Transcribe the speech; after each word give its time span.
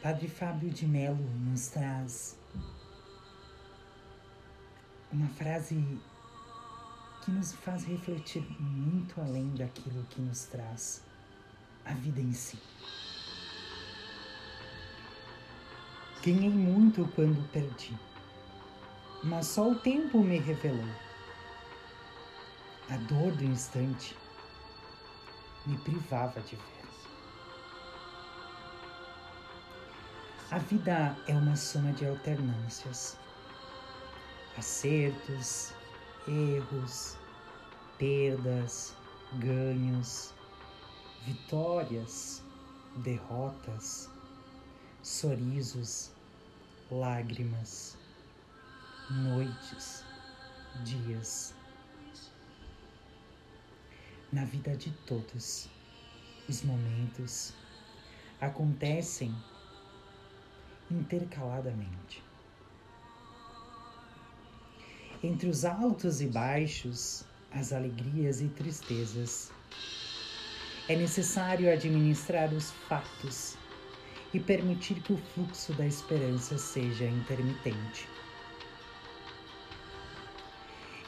Padre 0.00 0.28
Fábio 0.28 0.70
de 0.70 0.86
Mello 0.86 1.16
nos 1.16 1.66
traz 1.66 2.38
uma 5.10 5.26
frase 5.30 5.74
que 7.24 7.30
nos 7.32 7.52
faz 7.52 7.84
refletir 7.84 8.42
muito 8.60 9.20
além 9.20 9.52
daquilo 9.56 10.04
que 10.10 10.20
nos 10.20 10.44
traz 10.44 11.02
a 11.84 11.92
vida 11.92 12.20
em 12.20 12.32
si. 12.32 12.56
Ganhei 16.22 16.50
muito 16.50 17.04
quando 17.16 17.50
perdi, 17.50 17.98
mas 19.24 19.46
só 19.46 19.72
o 19.72 19.74
tempo 19.74 20.22
me 20.22 20.38
revelou. 20.38 20.94
A 22.88 22.96
dor 23.08 23.32
do 23.32 23.42
instante 23.42 24.16
me 25.66 25.76
privava 25.78 26.40
de 26.42 26.54
ver. 26.54 26.79
A 30.52 30.58
vida 30.58 31.16
é 31.28 31.32
uma 31.32 31.54
soma 31.54 31.92
de 31.92 32.04
alternâncias, 32.04 33.16
acertos, 34.58 35.72
erros, 36.26 37.16
perdas, 37.96 38.96
ganhos, 39.34 40.34
vitórias, 41.24 42.42
derrotas, 42.96 44.10
sorrisos, 45.04 46.10
lágrimas, 46.90 47.96
noites, 49.08 50.04
dias. 50.82 51.54
Na 54.32 54.44
vida 54.44 54.76
de 54.76 54.90
todos, 55.06 55.68
os 56.48 56.62
momentos 56.64 57.52
acontecem 58.40 59.32
intercaladamente. 60.90 62.22
Entre 65.22 65.48
os 65.48 65.64
altos 65.64 66.20
e 66.20 66.26
baixos, 66.26 67.24
as 67.52 67.72
alegrias 67.72 68.40
e 68.40 68.48
tristezas, 68.48 69.52
é 70.88 70.96
necessário 70.96 71.70
administrar 71.72 72.52
os 72.52 72.70
fatos 72.88 73.56
e 74.32 74.40
permitir 74.40 75.00
que 75.02 75.12
o 75.12 75.18
fluxo 75.18 75.72
da 75.74 75.86
esperança 75.86 76.56
seja 76.56 77.04
intermitente. 77.04 78.08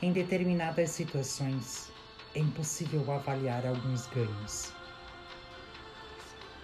Em 0.00 0.12
determinadas 0.12 0.90
situações, 0.90 1.90
é 2.34 2.40
impossível 2.40 3.10
avaliar 3.12 3.66
alguns 3.66 4.06
ganhos 4.08 4.72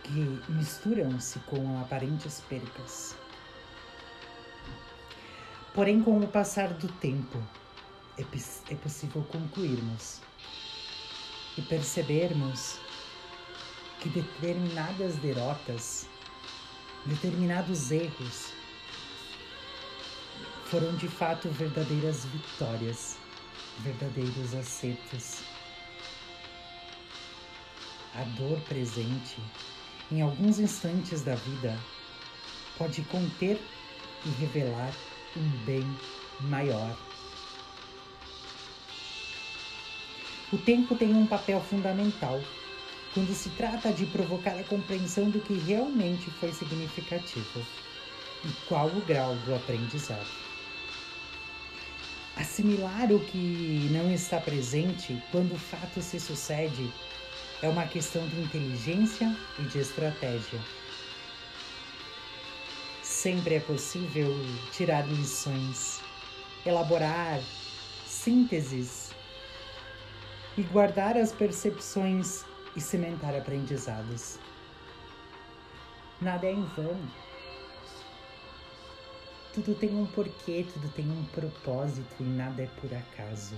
que 0.08 0.52
misturam-se 0.52 1.38
com 1.40 1.78
aparentes 1.80 2.40
percas. 2.48 3.14
Porém, 5.74 6.02
com 6.02 6.18
o 6.18 6.26
passar 6.26 6.72
do 6.72 6.88
tempo, 6.94 7.38
é, 8.16 8.22
é 8.72 8.74
possível 8.76 9.22
concluirmos 9.24 10.20
e 11.58 11.62
percebermos 11.62 12.78
que 14.00 14.08
determinadas 14.08 15.16
derrotas, 15.16 16.06
determinados 17.04 17.90
erros, 17.90 18.52
foram 20.64 20.96
de 20.96 21.08
fato 21.08 21.50
verdadeiras 21.50 22.24
vitórias, 22.24 23.18
verdadeiros 23.80 24.54
acertos. 24.54 25.42
A 28.14 28.24
dor 28.36 28.58
presente 28.62 29.36
em 30.10 30.22
alguns 30.22 30.58
instantes 30.58 31.22
da 31.22 31.34
vida, 31.34 31.78
pode 32.76 33.02
conter 33.02 33.60
e 34.24 34.28
revelar 34.40 34.92
um 35.36 35.48
bem 35.64 35.84
maior. 36.40 36.96
O 40.50 40.56
tempo 40.56 40.94
tem 40.94 41.14
um 41.14 41.26
papel 41.26 41.60
fundamental 41.60 42.40
quando 43.12 43.34
se 43.34 43.50
trata 43.50 43.92
de 43.92 44.06
provocar 44.06 44.58
a 44.58 44.64
compreensão 44.64 45.28
do 45.28 45.40
que 45.40 45.54
realmente 45.54 46.30
foi 46.30 46.52
significativo 46.52 47.60
e 48.44 48.48
qual 48.66 48.86
o 48.86 49.00
grau 49.02 49.34
do 49.36 49.54
aprendizado. 49.54 50.26
Assimilar 52.36 53.12
o 53.12 53.18
que 53.18 53.88
não 53.90 54.10
está 54.12 54.40
presente 54.40 55.20
quando 55.32 55.52
o 55.54 55.58
fato 55.58 56.00
se 56.00 56.20
sucede 56.20 56.88
é 57.60 57.68
uma 57.68 57.86
questão 57.86 58.26
de 58.28 58.40
inteligência 58.40 59.34
e 59.58 59.62
de 59.62 59.78
estratégia. 59.78 60.60
Sempre 63.02 63.56
é 63.56 63.60
possível 63.60 64.32
tirar 64.70 65.06
lições, 65.08 66.00
elaborar 66.64 67.40
sínteses 68.06 69.10
e 70.56 70.62
guardar 70.62 71.16
as 71.16 71.32
percepções 71.32 72.44
e 72.76 72.80
cimentar 72.80 73.34
aprendizados. 73.34 74.38
Nada 76.20 76.46
é 76.46 76.52
em 76.52 76.64
vão. 76.64 76.96
Tudo 79.52 79.74
tem 79.74 79.96
um 79.96 80.06
porquê, 80.06 80.64
tudo 80.72 80.88
tem 80.90 81.10
um 81.10 81.24
propósito 81.26 82.14
e 82.20 82.24
nada 82.24 82.62
é 82.62 82.66
por 82.80 82.92
acaso. 82.94 83.56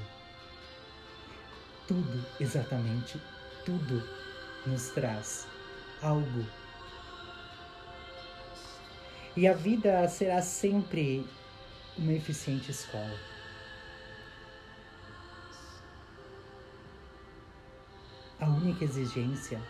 Tudo, 1.86 2.24
exatamente 2.38 3.20
tudo 3.70 4.02
nos 4.66 4.90
traz 4.90 5.46
algo. 6.02 6.44
E 9.36 9.46
a 9.46 9.52
vida 9.52 10.08
será 10.08 10.42
sempre 10.42 11.24
uma 11.96 12.12
eficiente 12.12 12.72
escola. 12.72 13.16
A 18.40 18.46
única 18.48 18.84
exigência 18.84 19.60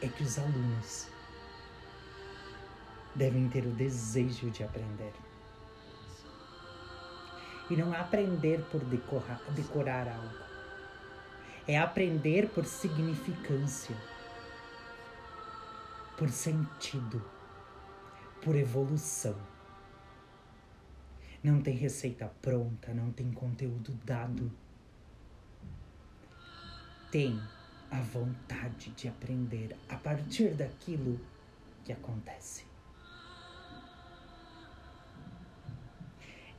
é 0.00 0.06
que 0.06 0.22
os 0.22 0.38
alunos 0.38 1.08
devem 3.16 3.48
ter 3.48 3.66
o 3.66 3.72
desejo 3.72 4.50
de 4.50 4.62
aprender. 4.62 5.12
E 7.68 7.76
não 7.76 7.92
aprender 7.94 8.64
por 8.70 8.80
decorar, 8.84 9.40
decorar 9.50 10.08
algo 10.08 10.49
é 11.66 11.78
aprender 11.78 12.48
por 12.48 12.64
significância, 12.64 13.96
por 16.16 16.28
sentido, 16.28 17.24
por 18.42 18.56
evolução. 18.56 19.36
Não 21.42 21.60
tem 21.62 21.74
receita 21.74 22.30
pronta, 22.42 22.92
não 22.92 23.10
tem 23.10 23.30
conteúdo 23.32 23.92
dado. 24.04 24.50
Tem 27.10 27.40
a 27.90 28.00
vontade 28.00 28.90
de 28.90 29.08
aprender 29.08 29.76
a 29.88 29.96
partir 29.96 30.54
daquilo 30.54 31.18
que 31.84 31.92
acontece. 31.92 32.64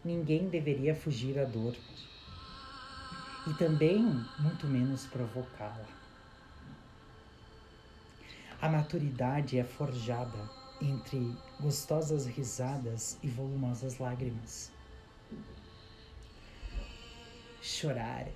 Ninguém 0.04 0.50
deveria 0.50 0.96
fugir 0.96 1.38
à 1.38 1.46
dor 1.46 1.76
e 3.48 3.54
também 3.54 4.04
muito 4.40 4.68
menos 4.68 5.06
provocá-la. 5.06 5.88
A 8.62 8.70
maturidade 8.70 9.58
é 9.58 9.64
forjada 9.64 10.50
entre 10.80 11.36
gostosas 11.60 12.28
risadas 12.28 13.18
e 13.24 13.28
volumosas 13.28 13.98
lágrimas. 13.98 14.72
Chorar 17.62 18.28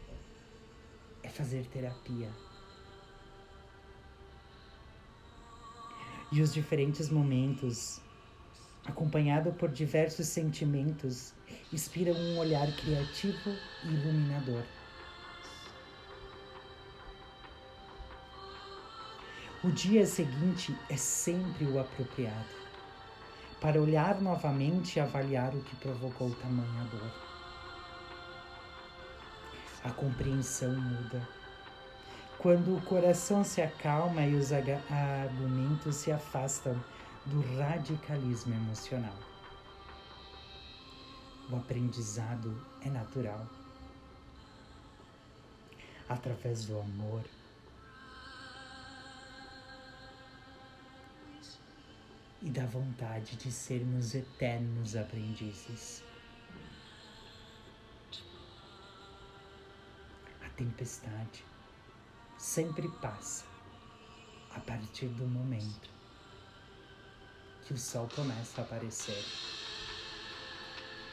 é 1.22 1.30
fazer 1.30 1.66
terapia. 1.68 2.32
E 6.32 6.42
os 6.42 6.54
diferentes 6.54 7.10
momentos, 7.10 8.02
acompanhado 8.84 9.52
por 9.54 9.70
diversos 9.70 10.28
sentimentos, 10.28 11.34
inspiram 11.72 12.14
um 12.14 12.40
olhar 12.40 12.68
criativo 12.76 13.52
e 13.84 13.88
iluminador. 13.88 14.64
O 19.66 19.72
dia 19.72 20.06
seguinte 20.06 20.78
é 20.88 20.96
sempre 20.96 21.66
o 21.66 21.80
apropriado 21.80 22.54
para 23.60 23.82
olhar 23.82 24.22
novamente 24.22 24.98
e 24.98 25.00
avaliar 25.00 25.56
o 25.56 25.62
que 25.64 25.76
provocou 25.78 26.30
tamanha 26.36 26.84
dor. 26.84 27.12
A 29.84 29.90
compreensão 29.90 30.70
muda. 30.70 31.28
Quando 32.38 32.78
o 32.78 32.82
coração 32.82 33.44
se 33.44 33.60
acalma 33.60 34.22
e 34.22 34.36
os 34.36 34.52
argumentos 34.54 35.96
se 35.96 36.12
afastam 36.12 36.80
do 37.26 37.42
radicalismo 37.58 38.54
emocional. 38.54 39.18
O 41.50 41.56
aprendizado 41.56 42.56
é 42.84 42.90
natural. 42.92 43.48
Através 46.08 46.66
do 46.66 46.80
amor, 46.80 47.24
e 52.46 52.50
da 52.52 52.64
vontade 52.68 53.36
de 53.38 53.52
sermos 53.52 54.14
eternos 54.14 54.96
aprendizes. 54.96 56.04
A 60.46 60.50
tempestade 60.50 61.44
sempre 62.38 62.88
passa 63.02 63.46
a 64.52 64.60
partir 64.60 65.08
do 65.08 65.26
momento 65.26 65.90
que 67.66 67.74
o 67.74 67.78
sol 67.80 68.08
começa 68.16 68.62
a 68.62 68.64
aparecer. 68.64 69.26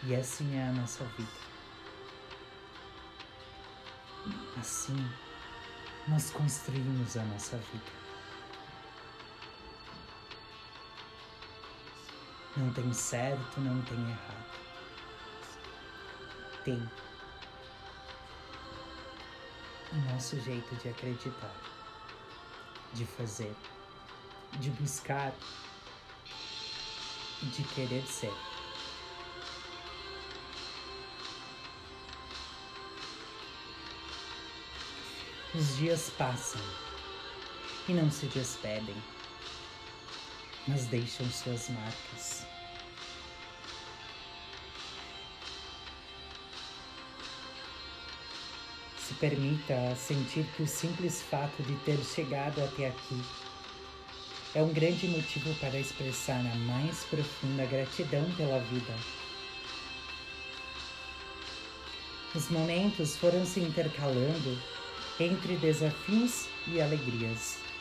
E 0.03 0.15
assim 0.15 0.55
é 0.55 0.69
a 0.69 0.73
nossa 0.73 1.03
vida. 1.17 1.53
Assim, 4.61 5.11
nós 6.07 6.31
construímos 6.31 7.17
a 7.17 7.25
nossa 7.25 7.57
vida. 7.57 8.02
Não 12.55 12.71
tem 12.73 12.93
certo, 12.93 13.61
não 13.61 13.81
tem 13.83 13.99
errado. 13.99 14.45
Tem 16.65 16.91
o 19.93 20.13
nosso 20.13 20.39
jeito 20.41 20.77
de 20.77 20.91
acreditar, 20.91 21.55
de 22.93 23.07
fazer, 23.07 23.55
de 24.61 24.71
buscar 24.71 25.33
e 27.43 27.47
de 27.47 27.65
querer 27.65 28.07
ser. 28.07 28.33
Os 35.55 35.77
dias 35.77 36.11
passam 36.17 36.61
e 37.89 37.93
não 37.93 38.11
se 38.11 38.27
despedem 38.27 38.97
mas 40.67 40.87
deixam 40.87 41.29
suas 41.31 41.69
marcas. 41.71 42.47
Se 48.99 49.15
permita 49.15 49.95
sentir 49.97 50.45
que 50.57 50.63
o 50.63 50.67
simples 50.67 51.23
fato 51.23 51.63
de 51.63 51.75
ter 51.85 51.99
chegado 51.99 52.63
até 52.63 52.89
aqui 52.89 53.21
é 54.55 54.63
um 54.63 54.73
grande 54.73 55.09
motivo 55.09 55.55
para 55.61 55.79
expressar 55.79 56.41
a 56.41 56.55
mais 56.57 57.05
profunda 57.05 57.65
gratidão 57.65 58.31
pela 58.37 58.59
vida. 58.61 58.95
Os 62.35 62.49
momentos 62.49 63.17
foram 63.17 63.45
se 63.45 63.61
intercalando 63.61 64.59
entre 65.19 65.57
desafios 65.57 66.47
e 66.67 66.81
alegrias. 66.81 67.72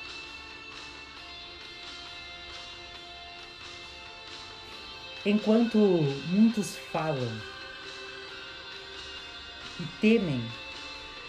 Enquanto 5.23 5.77
muitos 6.29 6.75
falam 6.91 7.41
e 9.79 9.85
temem 10.01 10.44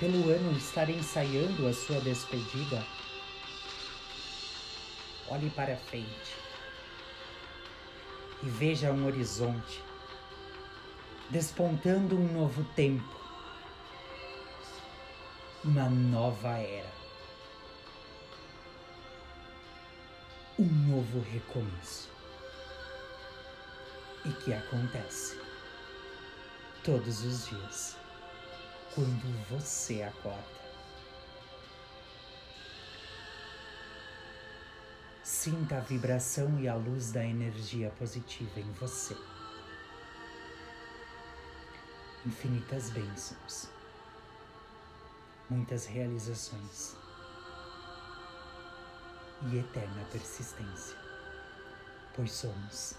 pelo 0.00 0.30
ano 0.30 0.56
estar 0.56 0.88
ensaiando 0.88 1.68
a 1.68 1.74
sua 1.74 2.00
despedida, 2.00 2.82
olhe 5.28 5.50
para 5.50 5.76
frente 5.76 6.34
e 8.42 8.46
veja 8.48 8.90
um 8.90 9.04
horizonte 9.04 9.82
despontando 11.28 12.16
um 12.16 12.32
novo 12.32 12.64
tempo, 12.74 13.14
uma 15.62 15.90
nova 15.90 16.56
era, 16.56 16.92
um 20.58 20.64
novo 20.64 21.20
recomeço 21.30 22.21
e 24.24 24.30
que 24.30 24.52
acontece 24.52 25.40
todos 26.84 27.24
os 27.24 27.46
dias 27.46 27.96
quando 28.94 29.48
você 29.48 30.02
acorda. 30.02 30.62
Sinta 35.22 35.78
a 35.78 35.80
vibração 35.80 36.58
e 36.60 36.68
a 36.68 36.74
luz 36.74 37.10
da 37.12 37.24
energia 37.24 37.90
positiva 37.98 38.60
em 38.60 38.70
você. 38.72 39.16
Infinitas 42.26 42.90
bênçãos, 42.90 43.68
muitas 45.50 45.86
realizações 45.86 46.94
e 49.50 49.58
eterna 49.58 50.04
persistência, 50.12 50.96
pois 52.14 52.30
somos 52.30 52.94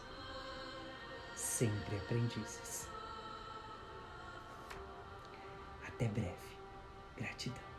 sempre 1.43 1.97
aprendizes. 1.97 2.87
Até 5.85 6.07
breve. 6.07 6.57
Gratidão. 7.17 7.72